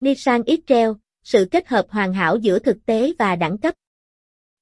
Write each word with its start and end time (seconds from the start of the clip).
Nissan 0.00 0.42
X-Trail, 0.42 0.94
sự 1.22 1.48
kết 1.50 1.68
hợp 1.68 1.86
hoàn 1.90 2.12
hảo 2.12 2.36
giữa 2.36 2.58
thực 2.58 2.86
tế 2.86 3.12
và 3.18 3.36
đẳng 3.36 3.58
cấp. 3.58 3.74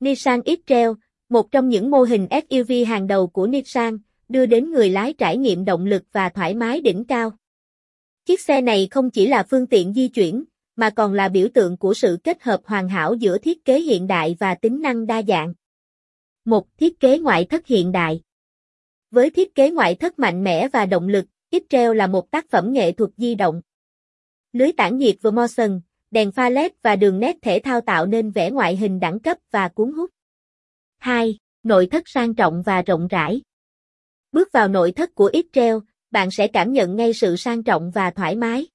Nissan 0.00 0.40
X-Trail, 0.40 0.94
một 1.28 1.50
trong 1.50 1.68
những 1.68 1.90
mô 1.90 2.02
hình 2.02 2.26
SUV 2.30 2.72
hàng 2.86 3.06
đầu 3.06 3.26
của 3.26 3.46
Nissan, 3.46 3.98
đưa 4.28 4.46
đến 4.46 4.72
người 4.72 4.90
lái 4.90 5.12
trải 5.12 5.36
nghiệm 5.36 5.64
động 5.64 5.86
lực 5.86 6.02
và 6.12 6.28
thoải 6.28 6.54
mái 6.54 6.80
đỉnh 6.80 7.04
cao. 7.04 7.32
Chiếc 8.24 8.40
xe 8.40 8.60
này 8.60 8.88
không 8.90 9.10
chỉ 9.10 9.26
là 9.26 9.42
phương 9.42 9.66
tiện 9.66 9.92
di 9.92 10.08
chuyển, 10.08 10.44
mà 10.76 10.90
còn 10.90 11.12
là 11.12 11.28
biểu 11.28 11.48
tượng 11.54 11.76
của 11.76 11.94
sự 11.94 12.18
kết 12.24 12.42
hợp 12.42 12.60
hoàn 12.64 12.88
hảo 12.88 13.14
giữa 13.14 13.38
thiết 13.38 13.64
kế 13.64 13.80
hiện 13.80 14.06
đại 14.06 14.36
và 14.40 14.54
tính 14.54 14.82
năng 14.82 15.06
đa 15.06 15.22
dạng. 15.22 15.54
Một 16.44 16.66
thiết 16.78 17.00
kế 17.00 17.18
ngoại 17.18 17.44
thất 17.44 17.66
hiện 17.66 17.92
đại. 17.92 18.20
Với 19.10 19.30
thiết 19.30 19.54
kế 19.54 19.70
ngoại 19.70 19.94
thất 19.94 20.18
mạnh 20.18 20.44
mẽ 20.44 20.68
và 20.68 20.86
động 20.86 21.08
lực, 21.08 21.26
X-Trail 21.50 21.92
là 21.92 22.06
một 22.06 22.30
tác 22.30 22.50
phẩm 22.50 22.72
nghệ 22.72 22.92
thuật 22.92 23.10
di 23.16 23.34
động. 23.34 23.60
Lưới 24.54 24.72
tản 24.72 24.98
nhiệt 24.98 25.16
Vermotion, 25.22 25.80
đèn 26.10 26.32
pha 26.32 26.48
LED 26.48 26.72
và 26.82 26.96
đường 26.96 27.20
nét 27.20 27.36
thể 27.42 27.60
thao 27.64 27.80
tạo 27.80 28.06
nên 28.06 28.30
vẻ 28.30 28.50
ngoại 28.50 28.76
hình 28.76 29.00
đẳng 29.00 29.20
cấp 29.20 29.38
và 29.50 29.68
cuốn 29.68 29.92
hút. 29.92 30.10
2. 30.98 31.38
Nội 31.62 31.88
thất 31.90 32.08
sang 32.08 32.34
trọng 32.34 32.62
và 32.62 32.82
rộng 32.82 33.08
rãi. 33.08 33.42
Bước 34.32 34.52
vào 34.52 34.68
nội 34.68 34.92
thất 34.92 35.14
của 35.14 35.30
Israel, 35.32 35.74
bạn 36.10 36.30
sẽ 36.30 36.46
cảm 36.46 36.72
nhận 36.72 36.96
ngay 36.96 37.12
sự 37.12 37.36
sang 37.36 37.62
trọng 37.62 37.90
và 37.90 38.10
thoải 38.10 38.36
mái. 38.36 38.66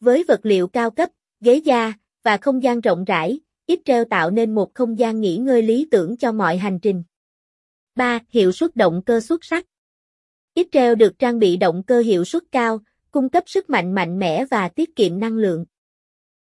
Với 0.00 0.24
vật 0.28 0.40
liệu 0.42 0.68
cao 0.68 0.90
cấp, 0.90 1.10
ghế 1.40 1.54
da 1.54 1.92
và 2.24 2.36
không 2.36 2.62
gian 2.62 2.80
rộng 2.80 3.04
rãi, 3.04 3.40
Israel 3.66 4.02
tạo 4.10 4.30
nên 4.30 4.54
một 4.54 4.74
không 4.74 4.98
gian 4.98 5.20
nghỉ 5.20 5.36
ngơi 5.36 5.62
lý 5.62 5.88
tưởng 5.90 6.16
cho 6.16 6.32
mọi 6.32 6.56
hành 6.56 6.78
trình. 6.80 7.02
3. 7.94 8.18
Hiệu 8.28 8.52
suất 8.52 8.76
động 8.76 9.02
cơ 9.06 9.20
xuất 9.20 9.44
sắc. 9.44 9.66
Israel 10.54 10.94
được 10.94 11.18
trang 11.18 11.38
bị 11.38 11.56
động 11.56 11.82
cơ 11.82 12.00
hiệu 12.00 12.24
suất 12.24 12.42
cao, 12.52 12.80
cung 13.16 13.28
cấp 13.28 13.44
sức 13.46 13.70
mạnh 13.70 13.94
mạnh 13.94 14.18
mẽ 14.18 14.44
và 14.50 14.68
tiết 14.68 14.96
kiệm 14.96 15.20
năng 15.20 15.36
lượng. 15.36 15.64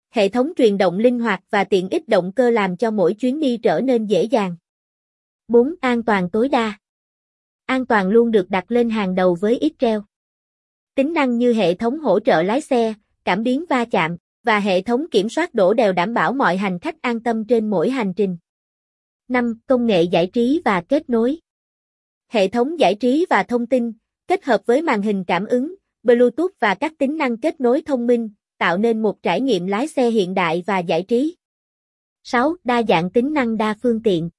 Hệ 0.10 0.30
thống 0.30 0.52
truyền 0.58 0.78
động 0.78 1.00
linh 1.00 1.20
hoạt 1.20 1.44
và 1.50 1.64
tiện 1.64 1.90
ích 1.90 2.08
động 2.08 2.32
cơ 2.36 2.50
làm 2.50 2.78
cho 2.78 2.92
mỗi 2.92 3.14
chuyến 3.14 3.40
đi 3.40 3.58
trở 3.58 3.82
nên 3.82 4.06
dễ 4.06 4.24
dàng. 4.24 4.56
4. 5.48 5.76
An 5.82 6.04
toàn 6.04 6.30
tối 6.30 6.50
đa. 6.50 6.80
An 7.66 7.86
toàn 7.86 8.10
luôn 8.10 8.32
được 8.32 8.50
đặt 8.50 8.72
lên 8.72 8.90
hàng 8.90 9.16
đầu 9.16 9.36
với 9.36 9.58
ít 9.58 9.74
treo 9.80 10.04
Tính 10.96 11.14
năng 11.14 11.38
như 11.38 11.54
hệ 11.54 11.74
thống 11.74 12.00
hỗ 12.00 12.20
trợ 12.20 12.44
lái 12.44 12.62
xe, 12.62 12.94
cảm 13.24 13.44
biến 13.44 13.66
va 13.70 13.86
chạm 13.86 14.18
và 14.44 14.60
hệ 14.60 14.82
thống 14.82 15.06
kiểm 15.12 15.30
soát 15.30 15.54
đổ 15.54 15.74
đều 15.74 15.94
đảm 15.94 16.14
bảo 16.14 16.34
mọi 16.34 16.58
hành 16.58 16.80
khách 16.80 17.02
an 17.02 17.24
tâm 17.24 17.46
trên 17.46 17.70
mỗi 17.70 17.90
hành 17.90 18.14
trình. 18.14 18.38
5. 19.28 19.60
Công 19.68 19.86
nghệ 19.86 20.04
giải 20.04 20.28
trí 20.28 20.62
và 20.66 20.82
kết 20.82 21.10
nối. 21.10 21.40
Hệ 22.28 22.48
thống 22.48 22.80
giải 22.80 22.96
trí 22.96 23.26
và 23.30 23.44
thông 23.44 23.66
tin, 23.66 23.94
kết 24.28 24.46
hợp 24.46 24.62
với 24.66 24.82
màn 24.82 25.02
hình 25.02 25.24
cảm 25.28 25.46
ứng, 25.46 25.76
Bluetooth 26.04 26.52
và 26.60 26.76
các 26.76 26.94
tính 26.98 27.18
năng 27.18 27.38
kết 27.38 27.62
nối 27.62 27.82
thông 27.82 28.08
minh, 28.08 28.30
tạo 28.58 28.78
nên 28.78 29.02
một 29.02 29.24
trải 29.24 29.42
nghiệm 29.42 29.68
lái 29.68 29.88
xe 29.88 30.10
hiện 30.10 30.34
đại 30.34 30.64
và 30.68 30.80
giải 30.80 31.04
trí. 31.04 31.36
6. 32.24 32.56
Đa 32.64 32.84
dạng 32.88 33.10
tính 33.10 33.34
năng 33.34 33.58
đa 33.58 33.76
phương 33.82 34.04
tiện. 34.04 34.30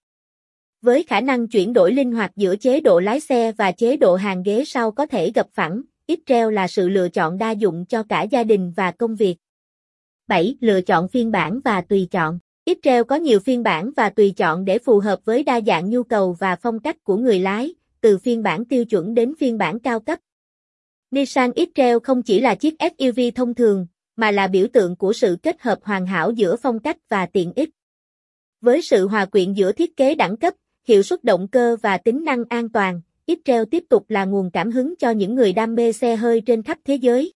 Với 0.80 1.02
khả 1.02 1.20
năng 1.20 1.48
chuyển 1.48 1.72
đổi 1.72 1.92
linh 1.92 2.12
hoạt 2.12 2.32
giữa 2.36 2.56
chế 2.56 2.80
độ 2.80 3.00
lái 3.00 3.20
xe 3.20 3.52
và 3.52 3.72
chế 3.72 3.96
độ 3.96 4.14
hàng 4.14 4.42
ghế 4.42 4.64
sau 4.66 4.90
có 4.90 5.06
thể 5.06 5.30
gập 5.34 5.46
phẳng, 5.52 5.82
X-Trail 6.08 6.50
là 6.50 6.68
sự 6.68 6.88
lựa 6.88 7.08
chọn 7.08 7.38
đa 7.38 7.50
dụng 7.50 7.84
cho 7.86 8.02
cả 8.02 8.22
gia 8.22 8.44
đình 8.44 8.72
và 8.76 8.90
công 8.90 9.16
việc. 9.16 9.36
7. 10.26 10.56
Lựa 10.60 10.80
chọn 10.80 11.08
phiên 11.08 11.30
bản 11.30 11.60
và 11.64 11.80
tùy 11.80 12.08
chọn. 12.10 12.38
X-Trail 12.66 13.04
có 13.04 13.16
nhiều 13.16 13.40
phiên 13.40 13.62
bản 13.62 13.90
và 13.96 14.10
tùy 14.10 14.34
chọn 14.36 14.64
để 14.64 14.78
phù 14.78 14.98
hợp 14.98 15.24
với 15.24 15.42
đa 15.42 15.60
dạng 15.60 15.90
nhu 15.90 16.02
cầu 16.02 16.32
và 16.32 16.56
phong 16.56 16.78
cách 16.78 17.04
của 17.04 17.16
người 17.16 17.38
lái, 17.38 17.74
từ 18.00 18.18
phiên 18.18 18.42
bản 18.42 18.64
tiêu 18.64 18.84
chuẩn 18.84 19.14
đến 19.14 19.34
phiên 19.38 19.58
bản 19.58 19.78
cao 19.78 20.00
cấp. 20.00 20.18
Nissan 21.12 21.50
X-Trail 21.50 22.00
không 22.00 22.22
chỉ 22.22 22.40
là 22.40 22.54
chiếc 22.54 22.74
SUV 22.98 23.20
thông 23.34 23.54
thường, 23.54 23.86
mà 24.16 24.30
là 24.30 24.46
biểu 24.46 24.66
tượng 24.72 24.96
của 24.96 25.12
sự 25.12 25.36
kết 25.42 25.62
hợp 25.62 25.78
hoàn 25.82 26.06
hảo 26.06 26.30
giữa 26.30 26.56
phong 26.56 26.78
cách 26.78 26.96
và 27.08 27.26
tiện 27.26 27.52
ích. 27.56 27.70
Với 28.60 28.82
sự 28.82 29.08
hòa 29.08 29.24
quyện 29.24 29.52
giữa 29.52 29.72
thiết 29.72 29.96
kế 29.96 30.14
đẳng 30.14 30.36
cấp, 30.36 30.54
hiệu 30.88 31.02
suất 31.02 31.24
động 31.24 31.48
cơ 31.48 31.76
và 31.82 31.98
tính 31.98 32.24
năng 32.24 32.44
an 32.48 32.68
toàn, 32.68 33.00
X-Trail 33.26 33.64
tiếp 33.64 33.84
tục 33.88 34.10
là 34.10 34.24
nguồn 34.24 34.50
cảm 34.50 34.70
hứng 34.70 34.94
cho 34.98 35.10
những 35.10 35.34
người 35.34 35.52
đam 35.52 35.74
mê 35.74 35.92
xe 35.92 36.16
hơi 36.16 36.40
trên 36.40 36.62
khắp 36.62 36.78
thế 36.84 36.94
giới. 36.94 37.32